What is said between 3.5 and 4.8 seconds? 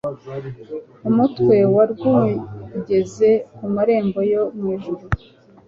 ku marembo yo mw